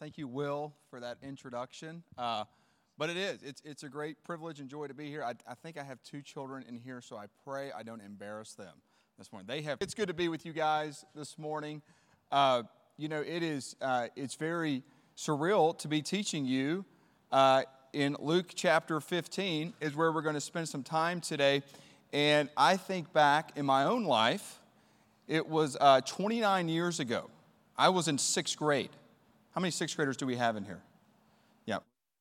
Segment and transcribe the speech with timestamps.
[0.00, 2.02] Thank you, Will, for that introduction.
[2.16, 2.44] Uh,
[2.96, 3.42] but it is.
[3.42, 5.22] It's, it's a great privilege and joy to be here.
[5.22, 8.54] I, I think I have two children in here, so I pray I don't embarrass
[8.54, 8.72] them
[9.18, 9.46] this morning.
[9.46, 9.76] They have.
[9.82, 11.82] It's good to be with you guys this morning.
[12.32, 12.62] Uh,
[12.96, 13.76] you know, it is.
[13.82, 14.82] Uh, it's very
[15.18, 16.86] surreal to be teaching you
[17.30, 21.62] uh, in Luke chapter 15 is where we're going to spend some time today.
[22.14, 24.60] And I think back in my own life,
[25.28, 27.28] it was uh, 29 years ago.
[27.76, 28.88] I was in sixth grade.
[29.52, 30.80] How many sixth graders do we have in here?
[31.66, 31.78] Yeah,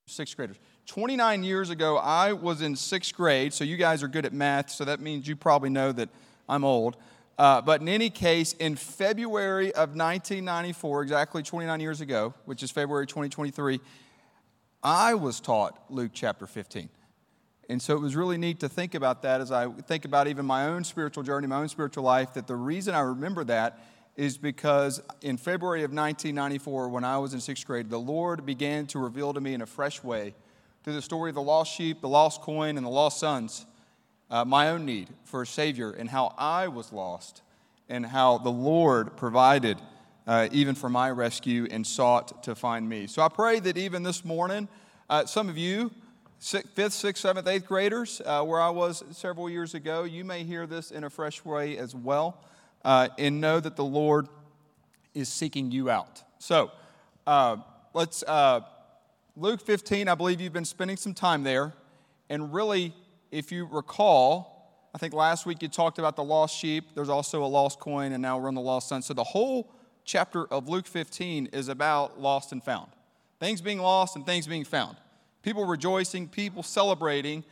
[0.07, 0.57] sixth graders.
[0.87, 4.71] 29 years ago, I was in sixth grade, so you guys are good at math,
[4.71, 6.09] so that means you probably know that
[6.47, 6.97] I'm old.
[7.37, 12.71] Uh, but in any case, in February of 1994, exactly 29 years ago, which is
[12.71, 13.79] February 2023,
[14.83, 16.89] I was taught Luke chapter 15.
[17.69, 20.45] And so it was really neat to think about that as I think about even
[20.45, 23.79] my own spiritual journey, my own spiritual life, that the reason I remember that
[24.19, 28.85] is because in February of 1994, when I was in sixth grade, the Lord began
[28.87, 30.35] to reveal to me in a fresh way
[30.83, 33.65] through the story of the lost sheep, the lost coin, and the lost sons,
[34.29, 37.43] uh, my own need for a Savior and how I was lost
[37.87, 39.77] and how the Lord provided
[40.27, 43.07] uh, even for my rescue and sought to find me.
[43.07, 44.67] So I pray that even this morning,
[45.09, 45.91] uh, some of you,
[46.39, 50.67] fifth, sixth, seventh, eighth graders, uh, where I was several years ago, you may hear
[50.67, 52.43] this in a fresh way as well
[52.83, 54.27] uh, and know that the Lord
[55.13, 56.23] is seeking you out.
[56.39, 56.71] So,
[57.27, 57.57] uh,
[57.93, 58.61] let's, uh,
[59.35, 61.73] Luke 15, I believe you've been spending some time there.
[62.29, 62.93] And really,
[63.31, 66.85] if you recall, I think last week you talked about the lost sheep.
[66.95, 69.01] There's also a lost coin, and now we're on the lost son.
[69.01, 69.71] So, the whole
[70.05, 72.89] chapter of Luke 15 is about lost and found
[73.39, 74.97] things being lost and things being found.
[75.41, 77.43] People rejoicing, people celebrating,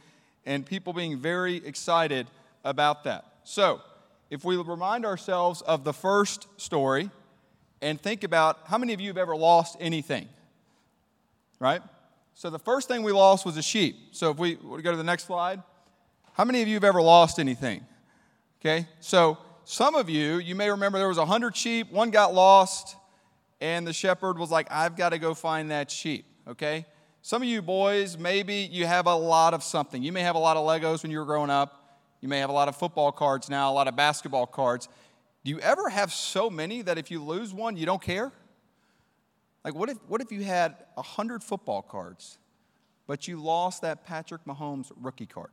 [0.45, 2.27] and people being very excited
[2.63, 3.25] about that.
[3.43, 3.81] So,
[4.29, 7.09] if we remind ourselves of the first story
[7.81, 10.27] and think about how many of you have ever lost anything?
[11.59, 11.81] Right?
[12.33, 13.95] So the first thing we lost was a sheep.
[14.11, 15.61] So if we, go to the next slide,
[16.33, 17.83] how many of you have ever lost anything?
[18.61, 18.87] Okay?
[18.99, 22.95] So some of you, you may remember there was 100 sheep, one got lost,
[23.59, 26.25] and the shepherd was like, I've got to go find that sheep.
[26.47, 26.85] Okay?
[27.21, 30.03] Some of you boys, maybe you have a lot of something.
[30.03, 31.86] You may have a lot of Legos when you were growing up.
[32.27, 34.89] You may have a lot of football cards now, a lot of basketball cards.
[35.45, 38.33] Do you ever have so many that if you lose one, you don't care?
[39.63, 42.37] Like, what if, what if you had 100 football cards,
[43.07, 45.51] but you lost that Patrick Mahomes rookie card?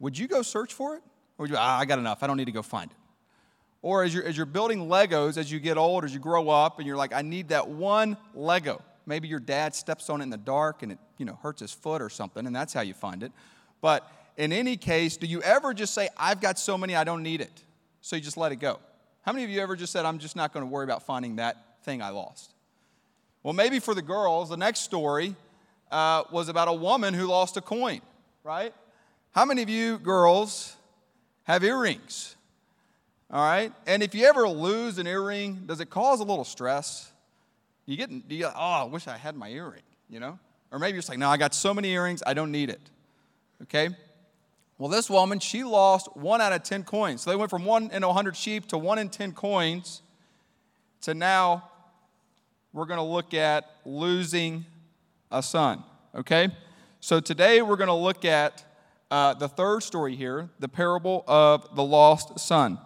[0.00, 1.04] Would you go search for it?
[1.38, 2.96] Or would you, ah, I got enough, I don't need to go find it?
[3.80, 6.78] Or as you're, as you're building Legos, as you get old, as you grow up,
[6.78, 8.82] and you're like, I need that one Lego.
[9.06, 11.72] Maybe your dad steps on it in the dark and it you know, hurts his
[11.72, 13.30] foot or something, and that's how you find it.
[13.80, 17.22] But in any case, do you ever just say, I've got so many, I don't
[17.22, 17.62] need it?
[18.02, 18.78] So you just let it go.
[19.22, 21.36] How many of you ever just said, I'm just not going to worry about finding
[21.36, 22.52] that thing I lost?
[23.42, 25.34] Well, maybe for the girls, the next story
[25.90, 28.00] uh, was about a woman who lost a coin,
[28.44, 28.74] right?
[29.32, 30.76] How many of you girls
[31.44, 32.36] have earrings?
[33.30, 33.72] All right?
[33.86, 37.10] And if you ever lose an earring, does it cause a little stress?
[37.86, 40.38] You get, you, oh, I wish I had my earring, you know?
[40.70, 42.80] Or maybe you're just like, no, I got so many earrings, I don't need it.
[43.62, 43.90] Okay?
[44.78, 47.22] Well, this woman, she lost one out of 10 coins.
[47.22, 50.02] So they went from one in 100 sheep to one in 10 coins
[51.02, 51.70] to now
[52.72, 54.66] we're going to look at losing
[55.30, 55.82] a son.
[56.14, 56.48] Okay?
[57.00, 58.64] So today we're going to look at
[59.10, 62.78] uh, the third story here, the parable of the lost son,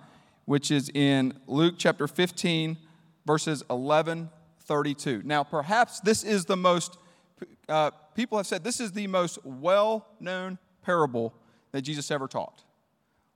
[0.45, 2.77] which is in Luke chapter 15,
[3.27, 4.31] verses 11
[4.71, 5.23] 32.
[5.25, 6.97] Now, perhaps this is the most,
[7.69, 11.35] uh, people have said this is the most well known parable
[11.73, 12.63] that Jesus ever taught.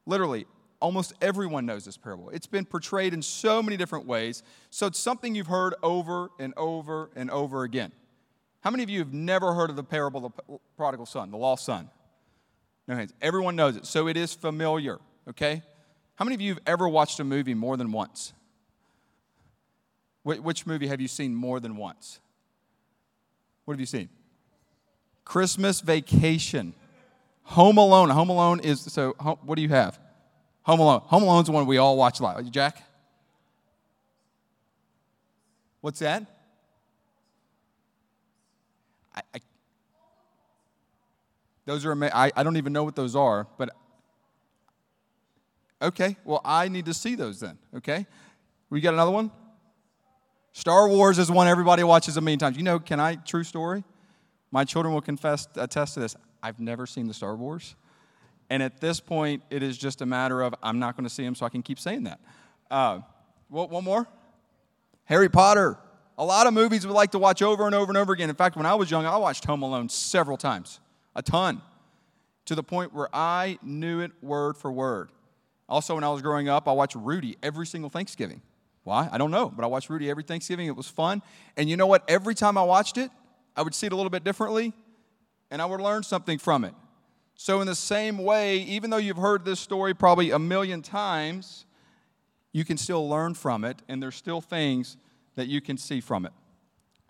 [0.06, 0.46] Literally,
[0.80, 2.30] almost everyone knows this parable.
[2.30, 6.52] It's been portrayed in so many different ways, so it's something you've heard over and
[6.56, 7.92] over and over again.
[8.60, 11.36] How many of you have never heard of the parable of the prodigal son, the
[11.36, 11.90] lost son?
[12.86, 13.12] No hands.
[13.22, 15.62] Everyone knows it, so it is familiar, okay?
[16.16, 18.32] How many of you have ever watched a movie more than once?
[20.22, 22.20] Which movie have you seen more than once?
[23.64, 24.08] What have you seen?
[25.24, 26.74] Christmas Vacation.
[27.44, 28.10] Home Alone.
[28.10, 29.12] Home Alone is so.
[29.42, 29.98] What do you have?
[30.62, 31.00] Home Alone.
[31.04, 32.44] Home Alone's one we all watch a lot.
[32.50, 32.82] Jack.
[35.80, 36.24] What's that?
[39.14, 39.40] I, I,
[41.66, 43.70] those are I, I don't even know what those are, but
[45.82, 46.16] okay.
[46.24, 47.58] Well, I need to see those then.
[47.76, 48.06] Okay,
[48.70, 49.30] we got another one.
[50.52, 52.56] Star Wars is one everybody watches a million times.
[52.56, 53.16] You know, can I?
[53.16, 53.84] True story.
[54.50, 56.16] My children will confess, attest to this.
[56.44, 57.74] I've never seen the Star Wars.
[58.50, 61.24] And at this point, it is just a matter of I'm not going to see
[61.24, 62.20] them, so I can keep saying that.
[62.70, 63.00] Uh,
[63.48, 64.06] what, one more?
[65.04, 65.78] Harry Potter.
[66.18, 68.28] A lot of movies we like to watch over and over and over again.
[68.28, 70.80] In fact, when I was young, I watched Home Alone several times,
[71.16, 71.62] a ton,
[72.44, 75.10] to the point where I knew it word for word.
[75.66, 78.42] Also, when I was growing up, I watched Rudy every single Thanksgiving.
[78.84, 79.08] Why?
[79.10, 80.66] I don't know, but I watched Rudy every Thanksgiving.
[80.66, 81.22] It was fun.
[81.56, 82.04] And you know what?
[82.06, 83.10] Every time I watched it,
[83.56, 84.74] I would see it a little bit differently,
[85.54, 86.74] and I would learn something from it.
[87.36, 91.64] So, in the same way, even though you've heard this story probably a million times,
[92.50, 94.96] you can still learn from it, and there's still things
[95.36, 96.32] that you can see from it.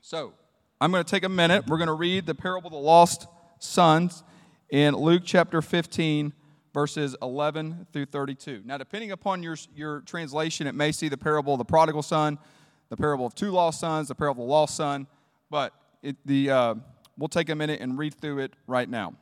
[0.02, 0.34] So,
[0.78, 1.66] I'm going to take a minute.
[1.66, 3.26] We're going to read the parable of the lost
[3.60, 4.22] sons
[4.68, 6.34] in Luke chapter 15,
[6.74, 8.60] verses 11 through 32.
[8.66, 12.38] Now, depending upon your, your translation, it may see the parable of the prodigal son,
[12.90, 15.06] the parable of two lost sons, the parable of the lost son,
[15.48, 16.74] but it, the, uh,
[17.18, 19.14] we'll take a minute and read through it right now.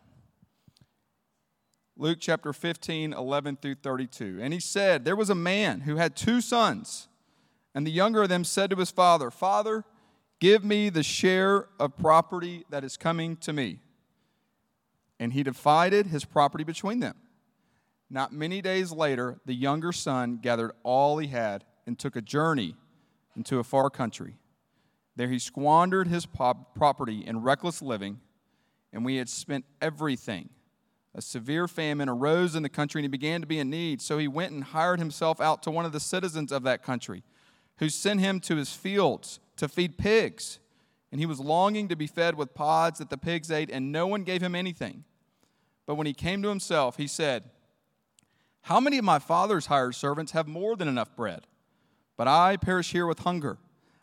[1.96, 4.38] Luke chapter 15, 11 through 32.
[4.40, 7.08] And he said, There was a man who had two sons,
[7.74, 9.84] and the younger of them said to his father, Father,
[10.40, 13.80] give me the share of property that is coming to me.
[15.20, 17.14] And he divided his property between them.
[18.10, 22.74] Not many days later, the younger son gathered all he had and took a journey
[23.36, 24.36] into a far country.
[25.16, 28.20] There he squandered his property in reckless living,
[28.92, 30.48] and we had spent everything
[31.14, 34.00] a severe famine arose in the country and he began to be in need.
[34.00, 37.22] So he went and hired himself out to one of the citizens of that country,
[37.78, 40.58] who sent him to his fields to feed pigs.
[41.10, 44.06] And he was longing to be fed with pods that the pigs ate, and no
[44.06, 45.04] one gave him anything.
[45.84, 47.44] But when he came to himself, he said,
[48.62, 51.46] How many of my father's hired servants have more than enough bread?
[52.16, 53.58] But I perish here with hunger.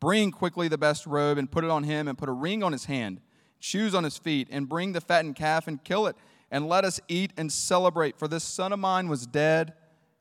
[0.00, 2.72] Bring quickly the best robe and put it on him, and put a ring on
[2.72, 3.20] his hand,
[3.58, 6.16] shoes on his feet, and bring the fattened calf and kill it
[6.52, 8.18] and let us eat and celebrate.
[8.18, 9.72] For this son of mine was dead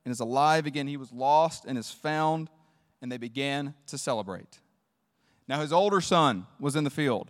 [0.06, 0.88] and is alive again.
[0.88, 2.50] He was lost and is found.
[3.02, 4.60] And they began to celebrate.
[5.48, 7.30] Now his older son was in the field.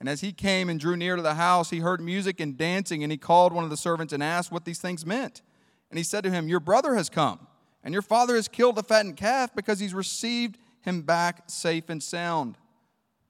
[0.00, 3.04] And as he came and drew near to the house, he heard music and dancing,
[3.04, 5.42] and he called one of the servants and asked what these things meant.
[5.90, 7.46] And he said to him, Your brother has come,
[7.84, 12.02] and your father has killed the fattened calf because he's received him back safe and
[12.02, 12.56] sound.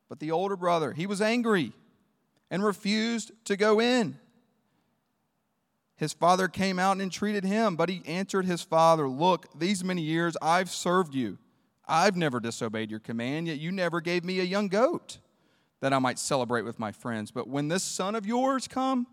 [0.08, 1.72] But the older brother, he was angry
[2.50, 4.18] and refused to go in.
[5.96, 10.02] His father came out and entreated him, but he answered his father, Look, these many
[10.02, 11.38] years I've served you.
[11.86, 15.18] I've never disobeyed your command, yet you never gave me a young goat
[15.80, 17.30] that I might celebrate with my friends.
[17.30, 19.06] But when this son of yours come,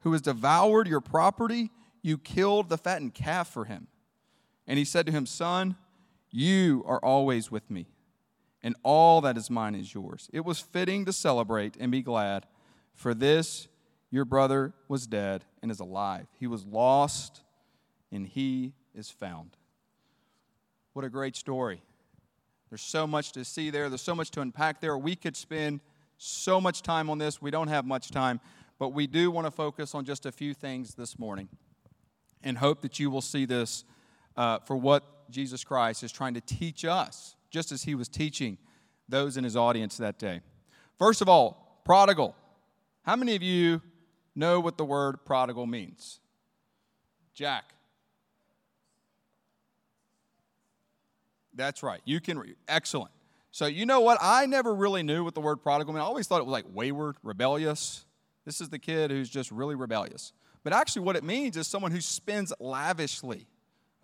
[0.00, 1.70] who has devoured your property,
[2.02, 3.86] you killed the fattened calf for him.
[4.66, 5.76] And he said to him, Son,
[6.30, 7.86] you are always with me,
[8.62, 10.28] and all that is mine is yours.
[10.32, 12.46] It was fitting to celebrate and be glad,
[12.94, 13.68] for this
[14.10, 16.26] your brother was dead and is alive.
[16.38, 17.42] He was lost
[18.10, 19.56] and he is found.
[20.92, 21.82] What a great story.
[22.68, 24.98] There's so much to see there, there's so much to unpack there.
[24.98, 25.80] We could spend
[26.18, 27.40] so much time on this.
[27.40, 28.40] We don't have much time,
[28.78, 31.48] but we do want to focus on just a few things this morning
[32.42, 33.84] and hope that you will see this
[34.36, 38.58] uh, for what Jesus Christ is trying to teach us, just as he was teaching
[39.08, 40.40] those in his audience that day.
[40.98, 42.36] First of all, prodigal.
[43.02, 43.80] How many of you
[44.34, 46.20] know what the word prodigal means?
[47.34, 47.74] Jack.
[51.54, 52.00] That's right.
[52.04, 52.56] You can read.
[52.68, 53.10] Excellent.
[53.50, 54.18] So, you know what?
[54.20, 56.04] I never really knew what the word prodigal meant.
[56.04, 58.04] I always thought it was like wayward, rebellious.
[58.44, 60.32] This is the kid who's just really rebellious.
[60.62, 63.46] But actually, what it means is someone who spends lavishly.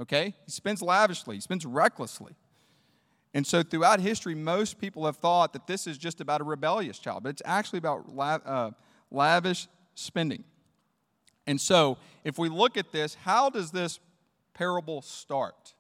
[0.01, 0.35] Okay?
[0.45, 2.35] He spends lavishly, he spends recklessly.
[3.35, 6.99] And so, throughout history, most people have thought that this is just about a rebellious
[6.99, 8.71] child, but it's actually about uh,
[9.11, 10.45] lavish spending.
[11.47, 14.01] And so, if we look at this, how does this
[14.55, 15.75] parable start?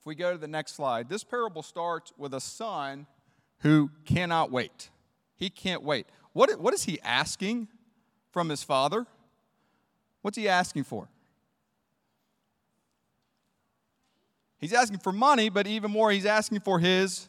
[0.00, 3.06] If we go to the next slide, this parable starts with a son
[3.60, 4.90] who cannot wait.
[5.34, 6.06] He can't wait.
[6.34, 7.68] What, what is he asking
[8.30, 9.06] from his father?
[10.20, 11.08] What's he asking for?
[14.58, 17.28] He's asking for money, but even more, he's asking for his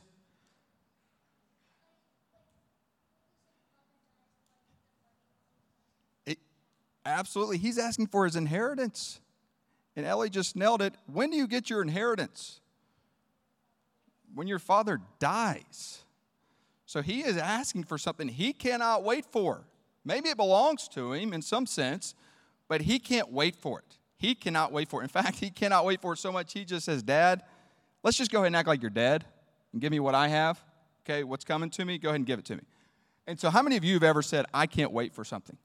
[7.08, 7.58] Absolutely.
[7.58, 9.22] He's asking for his inheritance.
[9.96, 10.94] And Ellie just nailed it.
[11.12, 12.60] When do you get your inheritance?
[14.36, 16.04] When your father dies.
[16.86, 19.64] So he is asking for something he cannot wait for.
[20.04, 22.14] Maybe it belongs to him in some sense,
[22.68, 23.97] but he can't wait for it.
[24.18, 25.04] He cannot wait for it.
[25.04, 27.44] In fact, he cannot wait for it so much he just says, Dad,
[28.04, 29.26] let's just go ahead and act like you're dead
[29.72, 30.62] and give me what I have.
[31.06, 31.98] Okay, what's coming to me?
[31.98, 32.64] Go ahead and give it to me.
[33.28, 35.58] And so, how many of you have ever said, I can't wait for something?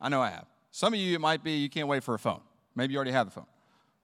[0.00, 0.46] I know I have.
[0.70, 2.40] Some of you, it might be you can't wait for a phone.
[2.74, 3.46] Maybe you already have the phone.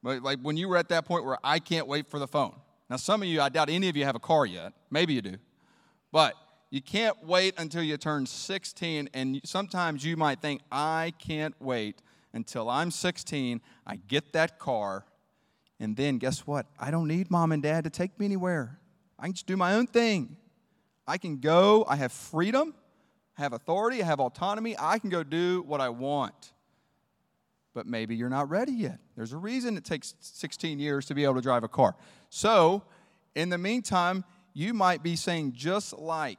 [0.03, 2.55] But like when you were at that point where I can't wait for the phone.
[2.89, 4.73] Now, some of you, I doubt any of you have a car yet.
[4.91, 5.37] Maybe you do.
[6.11, 6.35] But
[6.71, 9.11] you can't wait until you turn 16.
[9.15, 13.61] And sometimes you might think, I can't wait until I'm 16.
[13.87, 15.05] I get that car.
[15.79, 16.67] And then guess what?
[16.79, 18.79] I don't need mom and dad to take me anywhere.
[19.19, 20.37] I can just do my own thing.
[21.07, 22.75] I can go, I have freedom,
[23.37, 24.77] I have authority, I have autonomy.
[24.79, 26.53] I can go do what I want.
[27.73, 28.99] But maybe you're not ready yet.
[29.17, 31.95] There's a reason it takes 16 years to be able to drive a car.
[32.29, 32.83] So,
[33.35, 36.39] in the meantime, you might be saying, just like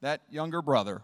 [0.00, 1.02] that younger brother,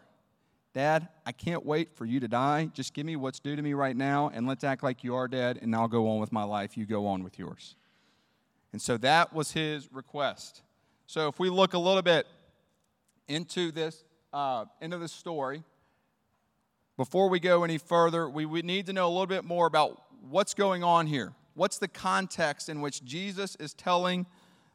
[0.79, 2.71] Dad, I can't wait for you to die.
[2.73, 5.27] Just give me what's due to me right now, and let's act like you are
[5.27, 6.77] dead, and I'll go on with my life.
[6.77, 7.75] You go on with yours.
[8.73, 10.63] And so that was his request.
[11.09, 12.29] So if we look a little bit
[13.27, 15.65] into this, uh, into this story,
[16.97, 20.01] before we go any further, we, we need to know a little bit more about
[20.31, 21.33] what's going on here.
[21.55, 24.27] What's the context in which Jesus is telling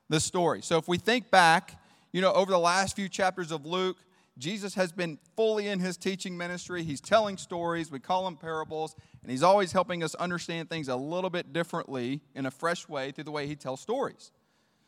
[0.09, 0.63] the story?
[0.63, 1.79] So if we think back,
[2.11, 3.95] you know, over the last few chapters of Luke,
[4.37, 6.83] Jesus has been fully in his teaching ministry.
[6.83, 10.95] He's telling stories, we call them parables, and he's always helping us understand things a
[10.95, 14.31] little bit differently in a fresh way through the way he tells stories.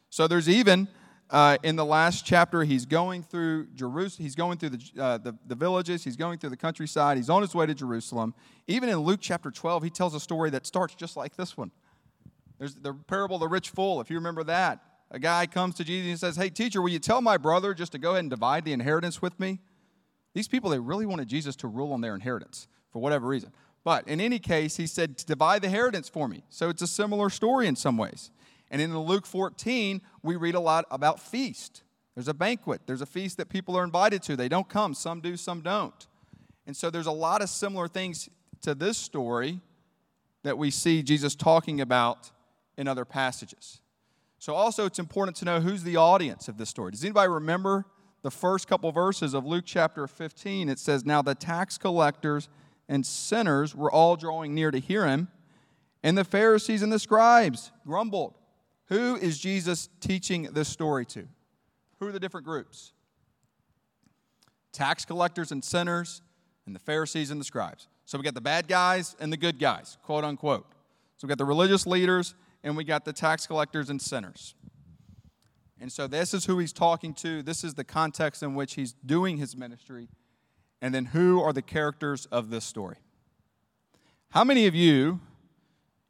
[0.09, 0.87] So there's even
[1.29, 4.23] uh, in the last chapter, he's going through Jerusalem.
[4.23, 6.03] He's going through the, uh, the, the, villages.
[6.03, 7.17] He's going through the countryside.
[7.17, 8.35] He's on his way to Jerusalem.
[8.67, 11.71] Even in Luke chapter 12, he tells a story that starts just like this one.
[12.59, 14.83] There's the parable of the rich fool, if you remember that.
[15.11, 17.91] A guy comes to Jesus and says, Hey, teacher, will you tell my brother just
[17.93, 19.59] to go ahead and divide the inheritance with me?
[20.33, 23.51] These people, they really wanted Jesus to rule on their inheritance for whatever reason.
[23.83, 26.43] But in any case, he said, Divide the inheritance for me.
[26.49, 28.31] So it's a similar story in some ways.
[28.71, 31.83] And in the Luke 14, we read a lot about feast.
[32.15, 34.35] There's a banquet, there's a feast that people are invited to.
[34.35, 36.07] They don't come, some do, some don't.
[36.65, 38.29] And so there's a lot of similar things
[38.61, 39.59] to this story
[40.43, 42.31] that we see Jesus talking about
[42.77, 43.81] in other passages.
[44.39, 46.91] So also it's important to know who's the audience of this story.
[46.91, 47.85] Does anybody remember
[48.21, 50.69] the first couple verses of Luke chapter 15?
[50.69, 52.49] It says, Now the tax collectors
[52.87, 55.29] and sinners were all drawing near to hear him,
[56.03, 58.35] and the Pharisees and the scribes grumbled.
[58.89, 61.27] Who is Jesus teaching this story to?
[61.99, 62.93] Who are the different groups?
[64.71, 66.21] Tax collectors and sinners,
[66.65, 67.87] and the Pharisees and the scribes.
[68.05, 70.67] So we got the bad guys and the good guys, quote unquote.
[71.17, 74.55] So we got the religious leaders and we got the tax collectors and sinners.
[75.79, 77.41] And so this is who he's talking to.
[77.41, 80.09] This is the context in which he's doing his ministry.
[80.81, 82.97] And then who are the characters of this story?
[84.31, 85.21] How many of you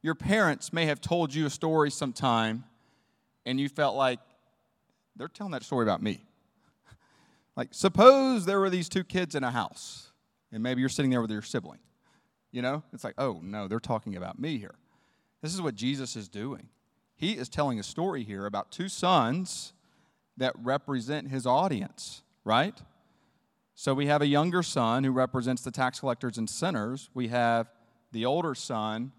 [0.06, 2.62] your parents may have told you a story sometime
[3.44, 4.20] and you felt like
[5.16, 6.24] they're telling that story about me.
[7.56, 10.12] like, suppose there were these two kids in a house
[10.52, 11.80] and maybe you're sitting there with your sibling.
[12.52, 14.76] You know, it's like, oh no, they're talking about me here.
[15.42, 16.68] This is what Jesus is doing.
[17.14, 19.72] He is telling a story here about two sons
[20.36, 22.78] that represent his audience, right?
[23.74, 27.10] So we have a younger son who represents the tax collectors and sinners.
[27.14, 27.70] We have
[28.12, 29.12] the older son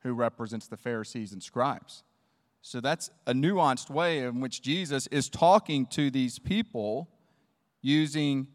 [0.00, 2.02] who represents the Pharisees and scribes.
[2.60, 7.08] So that's a nuanced way in which Jesus is talking to these people
[7.82, 8.46] using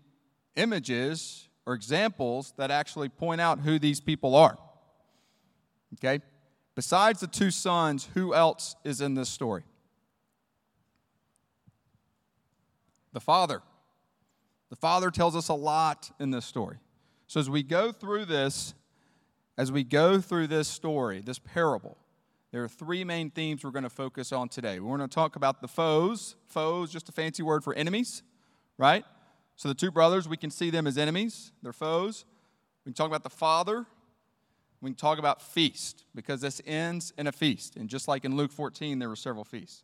[0.56, 4.58] images or examples that actually point out who these people are.
[5.96, 6.24] Okay?
[6.78, 9.64] Besides the two sons, who else is in this story?
[13.14, 13.64] The father.
[14.70, 16.78] The father tells us a lot in this story.
[17.26, 18.76] So as we go through this,
[19.58, 21.98] as we go through this story, this parable,
[22.52, 24.80] there are three main themes we're going to focus on today.
[24.80, 26.36] We're going to talk about the foes.
[26.46, 28.22] Foes, just a fancy word for enemies,
[28.78, 29.04] right?
[29.56, 32.24] So the two brothers, we can see them as enemies, they're foes.
[32.86, 33.88] We can talk about the father.
[34.82, 37.76] We can talk about feast because this ends in a feast.
[37.76, 39.84] And just like in Luke 14, there were several feasts.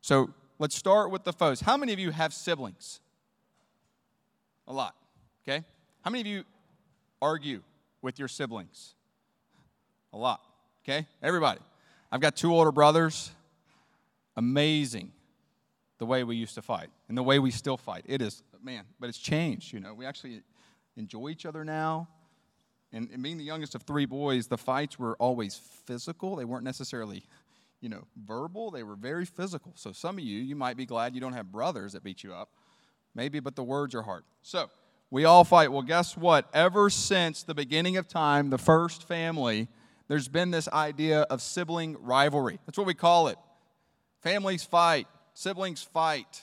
[0.00, 1.60] So let's start with the foes.
[1.60, 3.00] How many of you have siblings?
[4.66, 4.94] A lot,
[5.46, 5.64] okay?
[6.02, 6.44] How many of you
[7.20, 7.62] argue
[8.02, 8.94] with your siblings?
[10.12, 10.40] A lot,
[10.82, 11.06] okay?
[11.22, 11.60] Everybody.
[12.10, 13.30] I've got two older brothers.
[14.36, 15.12] Amazing
[15.98, 18.04] the way we used to fight and the way we still fight.
[18.06, 19.94] It is, man, but it's changed, you know.
[19.94, 20.42] We actually
[20.96, 22.08] enjoy each other now.
[22.96, 26.34] And, and being the youngest of three boys, the fights were always physical.
[26.34, 27.24] They weren't necessarily,
[27.82, 28.70] you know, verbal.
[28.70, 29.72] They were very physical.
[29.76, 32.32] So some of you, you might be glad you don't have brothers that beat you
[32.32, 32.48] up.
[33.14, 34.24] Maybe, but the words are hard.
[34.42, 34.70] So,
[35.10, 35.70] we all fight.
[35.70, 36.48] Well, guess what?
[36.52, 39.68] Ever since the beginning of time, the first family,
[40.08, 42.58] there's been this idea of sibling rivalry.
[42.66, 43.38] That's what we call it.
[44.22, 46.42] Families fight, siblings fight.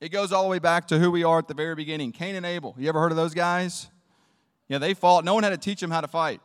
[0.00, 2.34] It goes all the way back to who we are at the very beginning Cain
[2.34, 2.74] and Abel.
[2.78, 3.88] You ever heard of those guys?
[4.72, 5.26] Yeah, they fought.
[5.26, 6.40] No one had to teach them how to fight.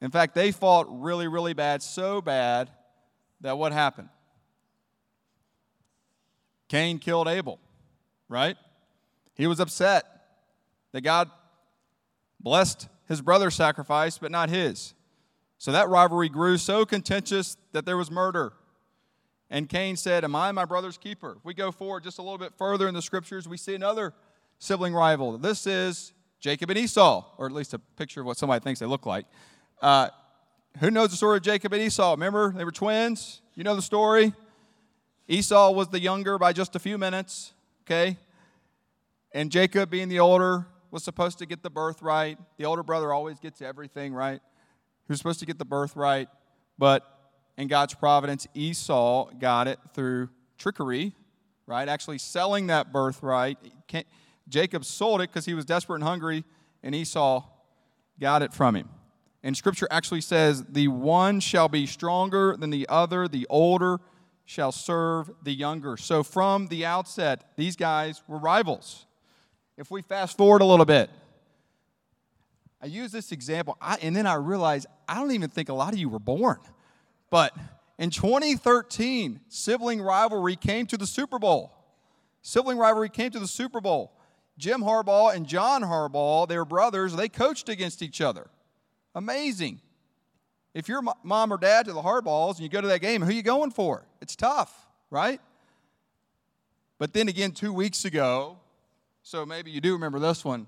[0.00, 2.70] In fact, they fought really, really bad, so bad
[3.42, 4.08] that what happened?
[6.68, 7.58] Cain killed Abel,
[8.30, 8.56] right?
[9.34, 10.06] He was upset
[10.92, 11.30] that God
[12.40, 14.94] blessed his brother's sacrifice, but not his.
[15.58, 18.54] So that rivalry grew so contentious that there was murder.
[19.50, 21.34] And Cain said, Am I my brother's keeper?
[21.36, 24.14] If we go forward just a little bit further in the scriptures, we see another
[24.58, 25.36] sibling rival.
[25.36, 28.86] This is Jacob and Esau, or at least a picture of what somebody thinks they
[28.86, 29.26] look like.
[29.82, 30.08] Uh,
[30.78, 32.12] who knows the story of Jacob and Esau?
[32.12, 33.40] Remember, they were twins.
[33.54, 34.32] You know the story.
[35.26, 37.52] Esau was the younger by just a few minutes,
[37.84, 38.16] okay?
[39.32, 42.38] And Jacob, being the older, was supposed to get the birthright.
[42.56, 44.40] The older brother always gets everything, right?
[44.40, 46.28] He was supposed to get the birthright,
[46.78, 47.04] but
[47.56, 51.14] in God's providence, Esau got it through trickery,
[51.66, 51.88] right?
[51.88, 53.58] Actually selling that birthright.
[54.48, 56.44] Jacob sold it because he was desperate and hungry,
[56.82, 57.44] and Esau
[58.20, 58.88] got it from him.
[59.42, 64.00] And scripture actually says, The one shall be stronger than the other, the older
[64.44, 65.96] shall serve the younger.
[65.96, 69.06] So from the outset, these guys were rivals.
[69.76, 71.10] If we fast forward a little bit,
[72.80, 75.92] I use this example, I, and then I realize I don't even think a lot
[75.92, 76.58] of you were born.
[77.30, 77.54] But
[77.98, 81.72] in 2013, sibling rivalry came to the Super Bowl.
[82.42, 84.12] Sibling rivalry came to the Super Bowl.
[84.58, 88.48] Jim Harbaugh and John Harbaugh, they were brothers, they coached against each other.
[89.14, 89.80] Amazing.
[90.74, 93.30] If you're mom or dad to the Harbaughs and you go to that game, who
[93.30, 94.04] are you going for?
[94.20, 95.40] It's tough, right?
[96.98, 98.58] But then again, two weeks ago,
[99.22, 100.66] so maybe you do remember this one,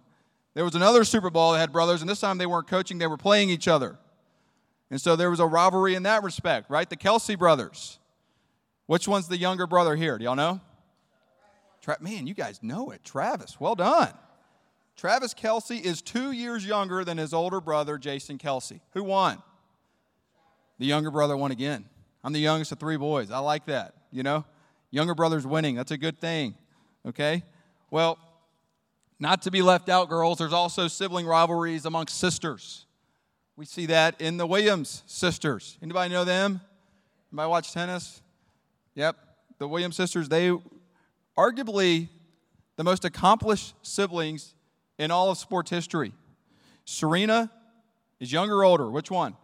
[0.54, 3.06] there was another Super Bowl that had brothers, and this time they weren't coaching, they
[3.06, 3.99] were playing each other.
[4.90, 6.88] And so there was a rivalry in that respect, right?
[6.88, 7.99] The Kelce brothers.
[8.86, 10.19] Which one's the younger brother here?
[10.19, 10.60] Do y'all know?
[11.80, 13.04] Tra- Man, you guys know it.
[13.04, 14.12] Travis, well done.
[14.97, 18.80] Travis Kelce is two years younger than his older brother, Jason Kelce.
[18.93, 19.43] Who won?
[20.78, 21.86] The younger brother won again.
[22.23, 23.30] I'm the youngest of three boys.
[23.30, 24.45] I like that, you know?
[24.90, 25.75] Younger brother's winning.
[25.75, 26.54] That's a good thing,
[27.06, 27.43] okay?
[27.90, 28.19] Well,
[29.19, 32.86] not to be left out, girls, there's also sibling rivalries amongst sisters.
[33.56, 35.78] We see that in the Williams sisters.
[35.82, 36.60] Anybody know them?
[37.30, 38.23] Anybody watch tennis?
[38.95, 39.16] Yep.
[39.58, 40.50] The Williams sisters, they
[41.41, 42.09] arguably
[42.76, 44.55] the most accomplished siblings
[44.99, 46.13] in all of sports history.
[46.85, 47.50] Serena
[48.19, 48.91] is younger or older?
[48.91, 49.37] Which one?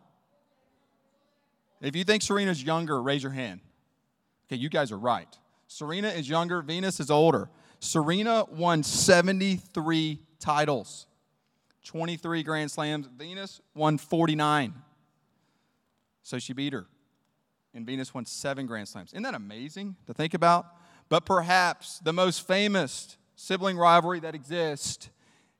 [1.80, 3.60] If you think Serena's younger, raise your hand.
[4.46, 5.28] Okay, you guys are right.
[5.68, 7.48] Serena is younger, Venus is older.
[7.80, 11.06] Serena won 73 titles,
[11.84, 13.06] 23 Grand Slams.
[13.06, 14.74] Venus won 49.
[16.22, 16.86] So she beat her.
[17.74, 19.12] And Venus won seven Grand Slams.
[19.12, 20.66] Isn't that amazing to think about?
[21.08, 25.10] But perhaps the most famous sibling rivalry that exists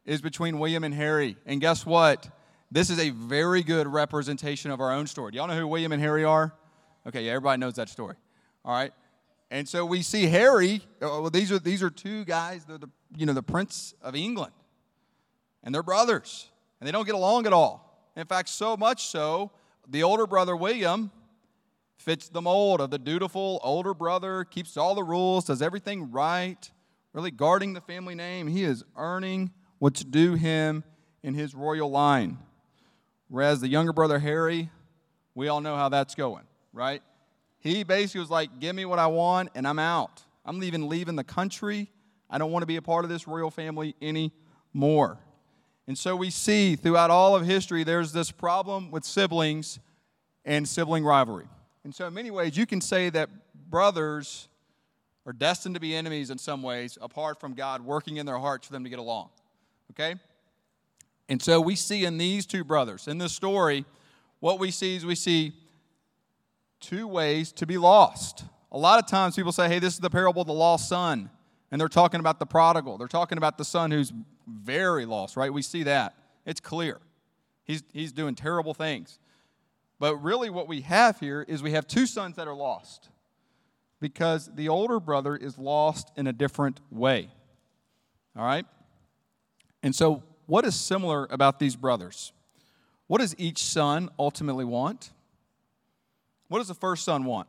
[0.04, 1.36] is between William and Harry.
[1.46, 2.28] And guess what?
[2.70, 5.32] This is a very good representation of our own story.
[5.32, 6.52] Do y'all know who William and Harry are?
[7.06, 8.16] Okay, yeah, everybody knows that story.
[8.64, 8.92] All right.
[9.50, 12.90] And so we see Harry, uh, well, these are these are two guys, they're the
[13.16, 14.52] you know, the Prince of England.
[15.62, 16.50] And they're brothers.
[16.80, 18.10] And they don't get along at all.
[18.16, 19.50] In fact, so much so,
[19.88, 21.10] the older brother William
[21.96, 26.70] fits the mold of the dutiful older brother, keeps all the rules, does everything right,
[27.12, 28.46] really guarding the family name.
[28.46, 30.84] He is earning what's due him
[31.22, 32.38] in his royal line.
[33.28, 34.70] Whereas the younger brother Harry,
[35.34, 37.02] we all know how that's going, right?
[37.58, 40.22] He basically was like, Give me what I want, and I'm out.
[40.44, 41.90] I'm leaving, leaving the country.
[42.30, 45.18] I don't want to be a part of this royal family anymore.
[45.88, 49.78] And so we see throughout all of history, there's this problem with siblings
[50.44, 51.46] and sibling rivalry.
[51.86, 53.30] And so, in many ways, you can say that
[53.70, 54.48] brothers
[55.24, 58.66] are destined to be enemies in some ways, apart from God working in their hearts
[58.66, 59.28] for them to get along.
[59.92, 60.16] Okay?
[61.28, 63.84] And so we see in these two brothers, in this story,
[64.40, 65.52] what we see is we see
[66.80, 68.42] two ways to be lost.
[68.72, 71.30] A lot of times people say, hey, this is the parable of the lost son.
[71.70, 72.98] And they're talking about the prodigal.
[72.98, 74.12] They're talking about the son who's
[74.48, 75.52] very lost, right?
[75.52, 76.16] We see that.
[76.46, 76.98] It's clear.
[77.62, 79.20] He's, he's doing terrible things.
[79.98, 83.08] But really, what we have here is we have two sons that are lost
[84.00, 87.30] because the older brother is lost in a different way.
[88.36, 88.66] All right?
[89.82, 92.32] And so, what is similar about these brothers?
[93.06, 95.12] What does each son ultimately want?
[96.48, 97.48] What does the first son want?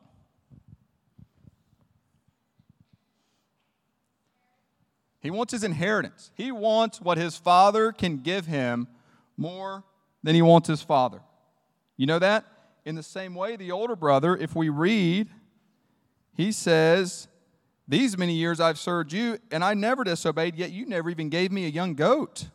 [5.20, 6.32] He wants his inheritance.
[6.36, 8.88] He wants what his father can give him
[9.36, 9.84] more
[10.24, 11.20] than he wants his father.
[11.98, 12.46] You know that?
[12.86, 15.28] In the same way, the older brother, if we read,
[16.34, 17.28] he says,
[17.88, 21.52] These many years I've served you, and I never disobeyed, yet you never even gave
[21.52, 22.48] me a young goat.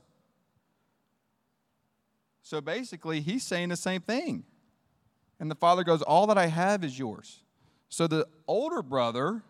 [2.43, 4.45] So basically, he's saying the same thing.
[5.39, 7.43] And the father goes, All that I have is yours.
[7.89, 9.43] So the older brother,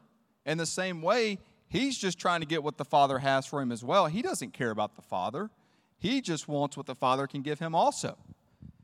[0.47, 3.71] in the same way, he's just trying to get what the father has for him
[3.71, 4.07] as well.
[4.07, 5.51] He doesn't care about the father,
[5.99, 8.17] he just wants what the father can give him also.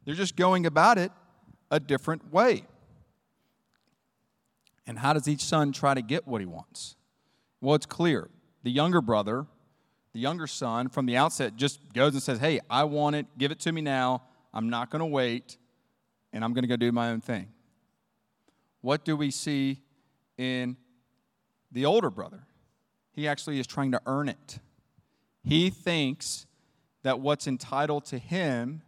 [0.08, 1.12] They're just going about it
[1.70, 2.64] a different way.
[4.86, 6.96] And how does each son try to get what he wants?
[7.60, 8.30] Well, it's clear.
[8.62, 9.44] The younger brother,
[10.14, 13.26] the younger son, from the outset just goes and says, Hey, I want it.
[13.36, 14.22] Give it to me now.
[14.54, 15.58] I'm not going to wait.
[16.32, 17.48] And I'm going to go do my own thing.
[18.80, 19.82] What do we see
[20.38, 20.78] in
[21.70, 22.46] the older brother?
[23.12, 24.58] He actually is trying to earn it.
[25.44, 26.46] He thinks
[27.02, 28.80] that what's entitled to him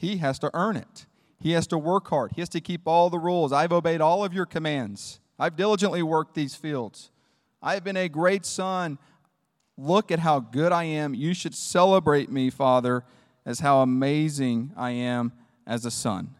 [0.00, 1.04] he has to earn it.
[1.38, 2.32] He has to work hard.
[2.34, 3.52] He has to keep all the rules.
[3.52, 5.20] I've obeyed all of your commands.
[5.38, 7.10] I've diligently worked these fields.
[7.62, 8.98] I've been a great son.
[9.76, 11.12] Look at how good I am.
[11.12, 13.04] You should celebrate me, Father,
[13.44, 15.32] as how amazing I am
[15.66, 16.34] as a son.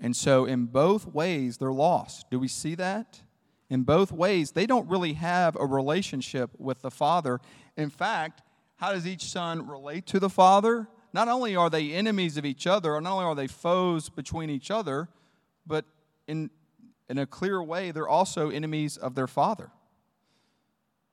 [0.00, 2.30] And so, in both ways, they're lost.
[2.30, 3.20] Do we see that?
[3.68, 7.38] In both ways, they don't really have a relationship with the Father.
[7.76, 8.40] In fact,
[8.76, 10.88] how does each son relate to the Father?
[11.12, 14.50] Not only are they enemies of each other, or not only are they foes between
[14.50, 15.08] each other,
[15.66, 15.84] but
[16.26, 16.50] in,
[17.08, 19.70] in a clear way, they're also enemies of their father.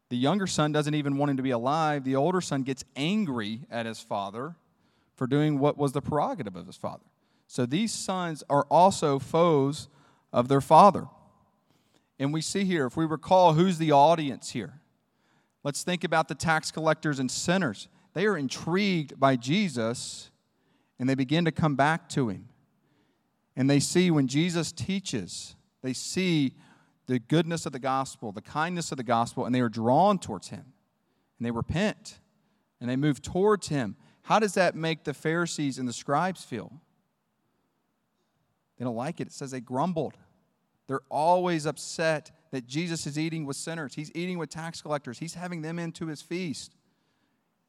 [0.09, 2.03] The younger son doesn't even want him to be alive.
[2.03, 4.55] The older son gets angry at his father
[5.15, 7.03] for doing what was the prerogative of his father.
[7.47, 9.87] So these sons are also foes
[10.31, 11.07] of their father.
[12.19, 14.79] And we see here, if we recall, who's the audience here?
[15.63, 17.87] Let's think about the tax collectors and sinners.
[18.15, 20.31] They are intrigued by Jesus
[20.97, 22.47] and they begin to come back to him.
[23.55, 26.55] And they see when Jesus teaches, they see
[27.07, 30.47] the goodness of the gospel, the kindness of the gospel, and they are drawn towards
[30.47, 30.65] him.
[31.37, 32.19] And they repent
[32.79, 33.97] and they move towards him.
[34.23, 36.71] How does that make the Pharisees and the scribes feel?
[38.77, 39.27] They don't like it.
[39.27, 40.15] It says they grumbled.
[40.87, 43.93] They're always upset that Jesus is eating with sinners.
[43.93, 45.19] He's eating with tax collectors.
[45.19, 46.75] He's having them into his feast.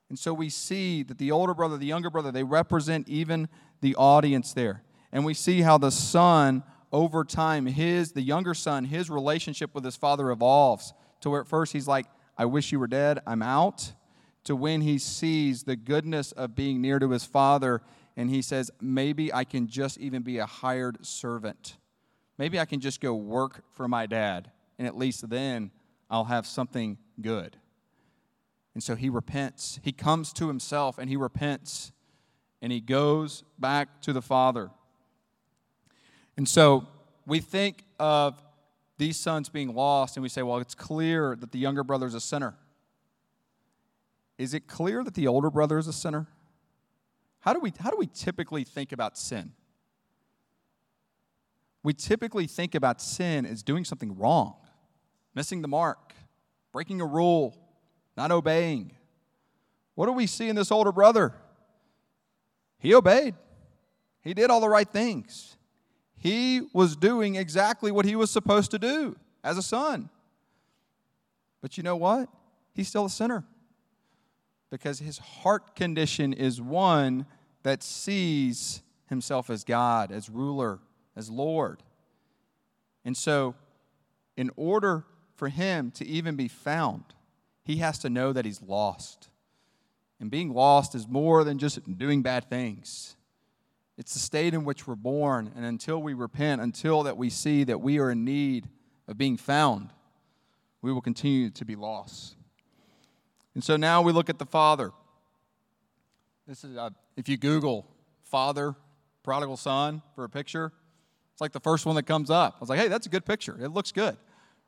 [0.09, 3.49] And so we see that the older brother, the younger brother, they represent even
[3.81, 4.83] the audience there.
[5.13, 9.85] And we see how the son, over time, his, the younger son, his relationship with
[9.85, 12.07] his father evolves to where at first he's like,
[12.39, 13.93] I wish you were dead, I'm out,
[14.45, 17.83] to when he sees the goodness of being near to his father
[18.17, 21.77] and he says, maybe I can just even be a hired servant.
[22.39, 25.71] Maybe I can just go work for my dad, and at least then
[26.09, 27.57] I'll have something good.
[28.77, 29.81] And so he repents.
[29.83, 31.93] He comes to himself and he repents
[32.61, 34.71] and he goes back to the Father.
[36.37, 36.87] And so
[37.25, 38.39] we think of
[38.99, 42.13] these sons being lost and we say, well, it's clear that the younger brother is
[42.13, 42.55] a sinner.
[44.37, 46.27] Is it clear that the older brother is a sinner?
[47.41, 49.53] How do we, how do we typically think about sin?
[51.83, 54.57] We typically think about sin as doing something wrong,
[55.35, 56.13] missing the mark,
[56.73, 57.63] breaking a rule,
[58.17, 58.93] not obeying.
[59.95, 61.35] What do we see in this older brother?
[62.79, 63.35] He obeyed,
[64.21, 65.57] he did all the right things.
[66.19, 70.11] He was doing exactly what he was supposed to do as a son.
[71.61, 72.29] But you know what?
[72.75, 73.45] He's still a sinner
[74.71, 77.27] because his heart condition is one
[77.63, 80.81] that sees himself as God, as ruler,
[81.15, 81.83] as Lord.
[83.05, 83.55] And so,
[84.37, 87.05] in order for him to even be found,
[87.67, 89.29] he has to know that he's lost.
[90.21, 93.17] And being lost is more than just doing bad things.
[93.99, 97.65] It's the state in which we're born, and until we repent, until that we see
[97.65, 98.69] that we are in need
[99.09, 99.91] of being found,
[100.81, 102.37] we will continue to be lost.
[103.55, 104.93] And so now we look at the Father.
[106.47, 107.85] This is uh, if you Google
[108.23, 108.77] Father,
[109.25, 110.73] prodigal son for a picture,
[111.33, 112.55] it's like the first one that comes up.
[112.59, 113.57] I was like, hey, that's a good picture.
[113.61, 114.17] It looks good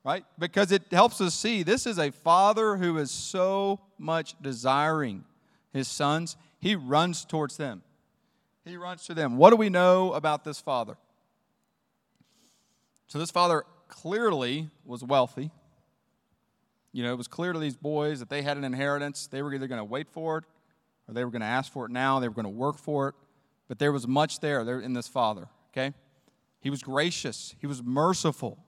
[0.05, 0.25] right?
[0.39, 5.25] Because it helps us see this is a father who is so much desiring
[5.73, 7.83] his sons, he runs towards them.
[8.65, 9.37] He runs to them.
[9.37, 10.97] What do we know about this father?
[13.07, 15.51] So, this father clearly was wealthy.
[16.93, 19.27] You know, it was clear to these boys that they had an inheritance.
[19.27, 20.45] They were either going to wait for it
[21.07, 22.21] or they were going to ask for it now.
[22.21, 23.15] They were going to work for it.
[23.67, 25.95] But there was much there, in this father, okay?
[26.61, 28.59] He was gracious, he was merciful,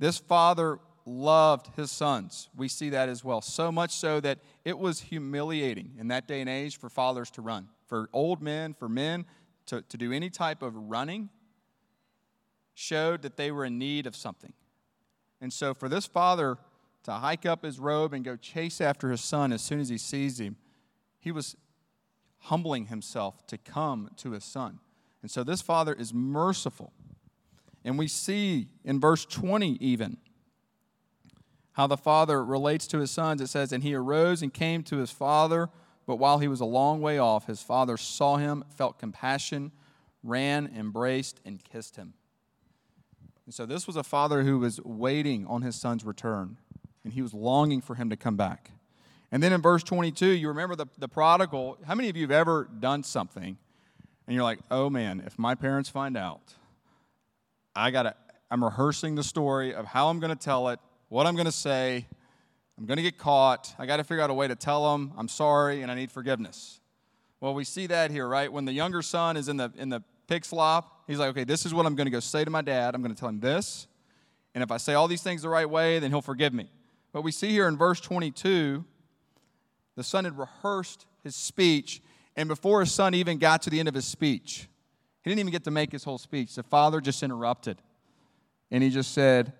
[0.00, 2.48] this father loved his sons.
[2.56, 3.40] We see that as well.
[3.40, 7.42] So much so that it was humiliating in that day and age for fathers to
[7.42, 7.68] run.
[7.86, 9.26] For old men, for men
[9.66, 11.28] to, to do any type of running
[12.74, 14.54] showed that they were in need of something.
[15.40, 16.58] And so for this father
[17.04, 19.98] to hike up his robe and go chase after his son as soon as he
[19.98, 20.56] sees him,
[21.18, 21.56] he was
[22.44, 24.80] humbling himself to come to his son.
[25.20, 26.92] And so this father is merciful.
[27.84, 30.18] And we see in verse 20 even
[31.72, 33.40] how the father relates to his sons.
[33.40, 35.70] It says, And he arose and came to his father,
[36.06, 39.72] but while he was a long way off, his father saw him, felt compassion,
[40.22, 42.14] ran, embraced, and kissed him.
[43.46, 46.58] And so this was a father who was waiting on his son's return,
[47.02, 48.70] and he was longing for him to come back.
[49.32, 51.78] And then in verse 22, you remember the, the prodigal.
[51.86, 53.56] How many of you have ever done something
[54.30, 56.54] and you're like, oh man, if my parents find out,
[57.74, 58.14] I got to,
[58.50, 62.06] I'm rehearsing the story of how I'm to tell it, what I'm to say.
[62.78, 63.74] I'm to get caught.
[63.78, 66.10] I got to figure out a way to tell them I'm sorry and I need
[66.10, 66.80] forgiveness.
[67.40, 68.50] Well, we see that here, right?
[68.52, 71.66] When the younger son is in the, in the pig slop, he's like, okay, this
[71.66, 72.94] is what I'm to go say to my dad.
[72.94, 73.86] I'm to tell him this.
[74.54, 76.70] And if I say all these things the right way, then he'll forgive me.
[77.12, 78.84] But we see here in verse 22,
[79.96, 82.00] the son had rehearsed his speech,
[82.36, 84.68] and before his son even got to the end of his speech,
[85.22, 86.54] he didn't even get to make his whole speech.
[86.54, 87.82] The father just interrupted.
[88.70, 89.52] And he just said,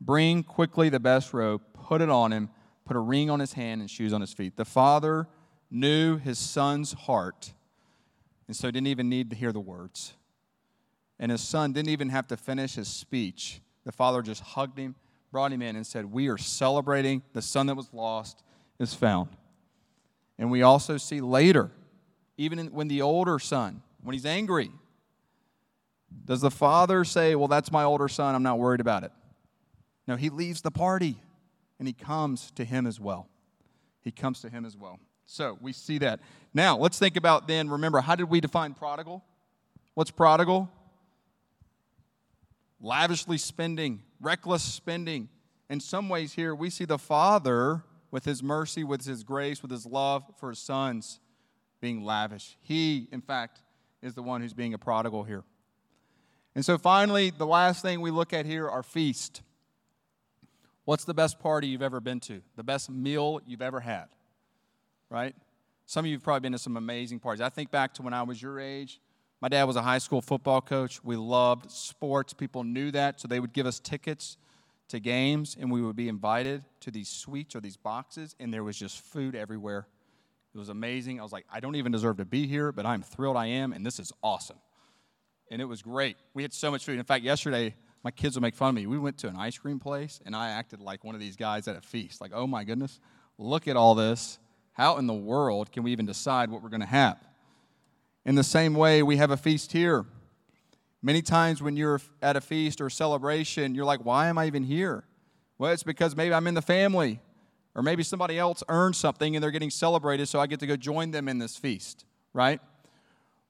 [0.00, 2.50] Bring quickly the best robe, put it on him,
[2.84, 4.56] put a ring on his hand and shoes on his feet.
[4.56, 5.26] The father
[5.70, 7.52] knew his son's heart,
[8.46, 10.14] and so didn't even need to hear the words.
[11.18, 13.60] And his son didn't even have to finish his speech.
[13.84, 14.94] The father just hugged him,
[15.32, 18.42] brought him in, and said, We are celebrating the son that was lost
[18.78, 19.30] is found.
[20.38, 21.72] And we also see later,
[22.36, 24.70] even when the older son, when he's angry,
[26.24, 29.12] does the father say, Well, that's my older son, I'm not worried about it?
[30.06, 31.16] No, he leaves the party
[31.78, 33.28] and he comes to him as well.
[34.00, 34.98] He comes to him as well.
[35.26, 36.20] So we see that.
[36.54, 39.22] Now, let's think about then, remember, how did we define prodigal?
[39.94, 40.70] What's prodigal?
[42.80, 45.28] Lavishly spending, reckless spending.
[45.68, 49.70] In some ways, here we see the father with his mercy, with his grace, with
[49.70, 51.20] his love for his sons
[51.80, 52.56] being lavish.
[52.60, 53.60] He, in fact,
[54.00, 55.44] is the one who's being a prodigal here.
[56.58, 59.42] And so finally, the last thing we look at here are feast.
[60.86, 62.42] What's the best party you've ever been to?
[62.56, 64.06] The best meal you've ever had?
[65.08, 65.36] Right?
[65.86, 67.42] Some of you have probably been to some amazing parties.
[67.42, 69.00] I think back to when I was your age.
[69.40, 70.98] My dad was a high school football coach.
[71.04, 72.32] We loved sports.
[72.32, 74.36] People knew that, so they would give us tickets
[74.88, 78.64] to games, and we would be invited to these suites or these boxes, and there
[78.64, 79.86] was just food everywhere.
[80.52, 81.20] It was amazing.
[81.20, 83.72] I was like, I don't even deserve to be here, but I'm thrilled I am,
[83.72, 84.58] and this is awesome.
[85.50, 86.16] And it was great.
[86.34, 86.98] We had so much food.
[86.98, 88.86] In fact, yesterday, my kids would make fun of me.
[88.86, 91.66] We went to an ice cream place, and I acted like one of these guys
[91.68, 92.20] at a feast.
[92.20, 93.00] Like, oh my goodness,
[93.38, 94.38] look at all this.
[94.72, 97.18] How in the world can we even decide what we're going to have?
[98.24, 100.06] In the same way, we have a feast here.
[101.02, 104.62] Many times when you're at a feast or celebration, you're like, why am I even
[104.62, 105.04] here?
[105.58, 107.20] Well, it's because maybe I'm in the family,
[107.74, 110.76] or maybe somebody else earned something and they're getting celebrated, so I get to go
[110.76, 112.60] join them in this feast, right?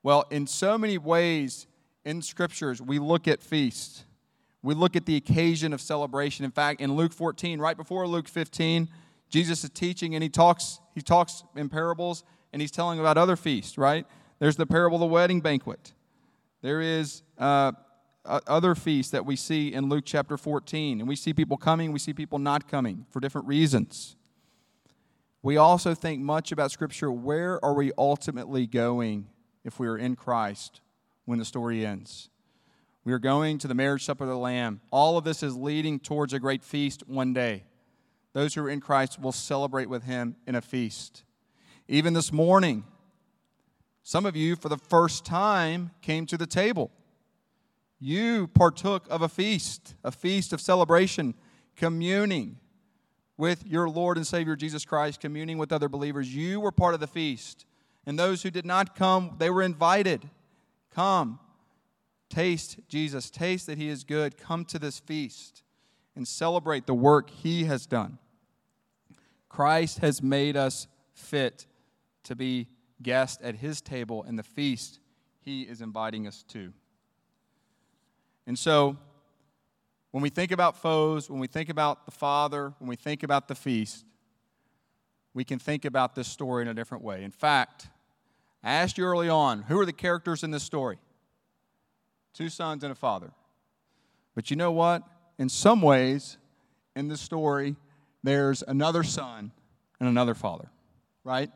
[0.03, 1.67] Well, in so many ways
[2.09, 4.07] in scriptures, we look at feasts.
[4.63, 6.43] We look at the occasion of celebration.
[6.43, 8.89] In fact, in Luke 14, right before Luke 15,
[9.29, 13.37] Jesus is teaching and he talks, he talks in parables and he's telling about other
[13.37, 14.07] feasts, right?
[14.39, 15.93] There's the parable of the wedding banquet.
[16.63, 17.73] There is uh,
[18.25, 21.99] other feasts that we see in Luke chapter 14, and we see people coming, we
[21.99, 24.17] see people not coming for different reasons.
[25.43, 27.13] We also think much about Scripture.
[27.13, 29.27] Where are we ultimately going
[29.63, 30.81] if we are in Christ
[31.29, 32.31] when the story ends?
[33.05, 34.81] We are going to the marriage supper of the Lamb.
[34.91, 37.65] All of this is leading towards a great feast one day.
[38.33, 41.25] Those who are in Christ will celebrate with Him in a feast.
[41.87, 42.85] Even this morning,
[44.03, 46.91] some of you, for the first time, came to the table.
[48.01, 51.35] You partook of a feast, a feast of celebration,
[51.77, 52.57] communing
[53.37, 56.35] with your Lord and Savior Jesus Christ, communing with other believers.
[56.35, 57.67] You were part of the feast.
[58.07, 60.31] And those who did not come, they were invited.
[60.95, 61.39] Come,
[62.29, 64.37] taste Jesus, taste that He is good.
[64.37, 65.63] Come to this feast
[66.17, 68.19] and celebrate the work He has done.
[69.49, 71.67] Christ has made us fit
[72.25, 72.69] to be
[73.03, 75.01] guests at his table and the feast
[75.41, 76.73] he is inviting us to.
[78.47, 78.97] And so,
[80.11, 83.47] when we think about foes, when we think about the Father, when we think about
[83.47, 84.05] the feast,
[85.35, 87.25] we can think about this story in a different way.
[87.25, 87.89] In fact,
[88.69, 90.99] I asked you early on who are the characters in this story?
[92.35, 93.31] Two sons and a father.
[94.35, 95.05] But you know what?
[95.39, 96.37] In some ways,
[96.95, 97.77] in this story,
[98.23, 99.53] there's another son
[99.99, 100.69] and another father,
[101.25, 101.51] right?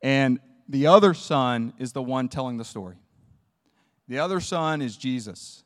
[0.00, 2.96] And the other son is the one telling the story.
[4.08, 5.62] The other son is Jesus.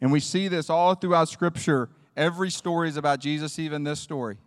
[0.00, 1.90] And we see this all throughout Scripture.
[2.16, 4.38] Every story is about Jesus, even this story.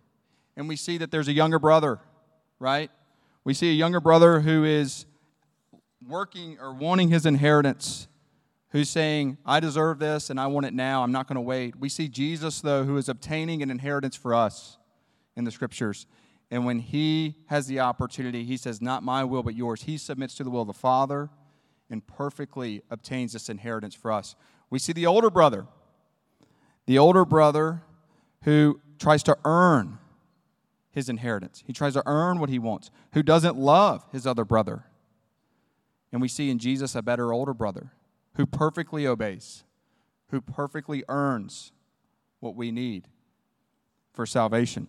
[0.56, 2.00] And we see that there's a younger brother,
[2.58, 2.90] right?
[3.44, 5.04] We see a younger brother who is
[6.06, 8.06] working or wanting his inheritance,
[8.70, 11.02] who's saying, I deserve this and I want it now.
[11.02, 11.74] I'm not going to wait.
[11.76, 14.78] We see Jesus, though, who is obtaining an inheritance for us
[15.36, 16.06] in the Scriptures.
[16.52, 19.82] And when he has the opportunity, he says, Not my will, but yours.
[19.82, 21.28] He submits to the will of the Father
[21.90, 24.36] and perfectly obtains this inheritance for us.
[24.70, 25.66] We see the older brother,
[26.86, 27.82] the older brother
[28.44, 29.98] who tries to earn
[30.92, 31.64] his inheritance.
[31.66, 34.84] He tries to earn what he wants, who doesn't love his other brother.
[36.12, 37.92] And we see in Jesus a better older brother
[38.36, 39.64] who perfectly obeys,
[40.28, 41.72] who perfectly earns
[42.40, 43.08] what we need
[44.12, 44.88] for salvation.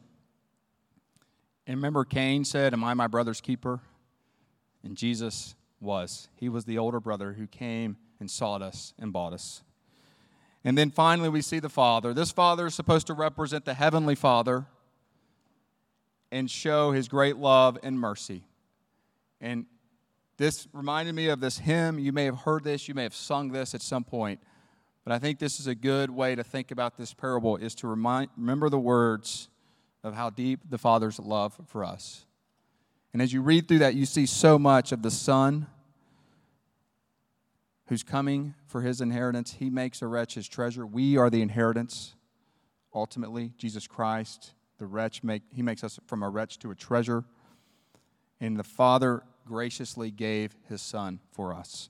[1.66, 3.80] And remember, Cain said, Am I my brother's keeper?
[4.84, 6.28] And Jesus was.
[6.36, 9.64] He was the older brother who came and sought us and bought us.
[10.66, 12.14] And then finally, we see the Father.
[12.14, 14.66] This Father is supposed to represent the Heavenly Father
[16.34, 18.44] and show His great love and mercy.
[19.40, 19.66] And
[20.38, 22.00] this reminded me of this hymn.
[22.00, 24.42] You may have heard this, you may have sung this at some point.
[25.04, 27.88] But I think this is a good way to think about this parable is to
[27.88, 29.50] remind, remember the words
[30.04, 32.26] of how deep the Father's love for us.
[33.12, 35.68] And as you read through that, you see so much of the Son
[37.88, 39.58] who's coming for his inheritance.
[39.60, 40.86] He makes a wretch his treasure.
[40.86, 42.16] We are the inheritance,
[42.94, 43.52] ultimately.
[43.58, 47.24] Jesus Christ, the wretch, make, he makes us from a wretch to a treasure.
[48.42, 51.90] And the Father graciously gave his Son for us.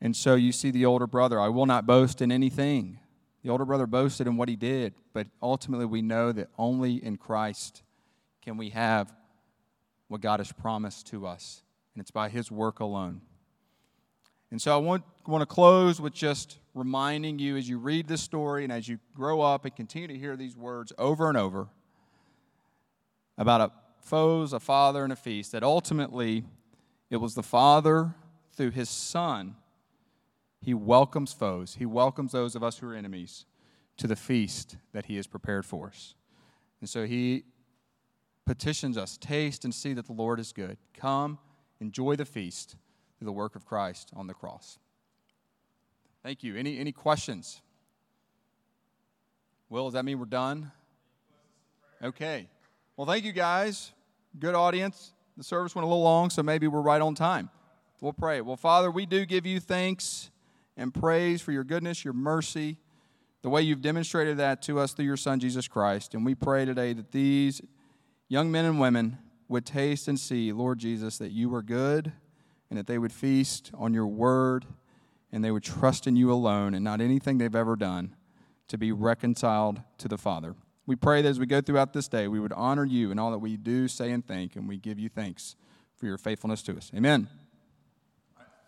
[0.00, 3.00] And so you see the older brother, I will not boast in anything.
[3.42, 7.18] The older brother boasted in what he did, but ultimately we know that only in
[7.18, 7.82] Christ
[8.40, 9.12] can we have
[10.06, 11.62] what God has promised to us,
[11.94, 13.20] and it's by his work alone.
[14.50, 18.22] And so I want, want to close with just reminding you as you read this
[18.22, 21.68] story and as you grow up and continue to hear these words over and over
[23.36, 26.44] about a foes, a father, and a feast, that ultimately
[27.10, 28.14] it was the Father
[28.52, 29.54] through his Son.
[30.60, 33.44] He welcomes foes, he welcomes those of us who are enemies
[33.98, 36.14] to the feast that he has prepared for us.
[36.80, 37.44] And so he
[38.46, 40.78] petitions us taste and see that the Lord is good.
[40.94, 41.38] Come,
[41.80, 42.76] enjoy the feast
[43.18, 44.78] through the work of Christ on the cross.
[46.22, 46.56] Thank you.
[46.56, 47.60] Any, any questions?
[49.68, 50.70] Will, does that mean we're done?
[52.02, 52.48] Okay.
[52.96, 53.92] Well, thank you guys.
[54.38, 55.12] Good audience.
[55.36, 57.50] The service went a little long, so maybe we're right on time.
[58.00, 58.40] We'll pray.
[58.40, 60.30] Well, Father, we do give you thanks
[60.76, 62.76] and praise for your goodness, your mercy,
[63.42, 66.14] the way you've demonstrated that to us through your Son, Jesus Christ.
[66.14, 67.60] And we pray today that these
[68.28, 72.12] young men and women would taste and see, Lord Jesus, that you are good
[72.70, 74.66] and that they would feast on your word
[75.32, 78.14] and they would trust in you alone and not anything they've ever done
[78.68, 80.54] to be reconciled to the Father.
[80.86, 83.30] We pray that as we go throughout this day, we would honor you in all
[83.30, 85.54] that we do, say, and think, and we give you thanks
[85.96, 86.90] for your faithfulness to us.
[86.94, 87.28] Amen.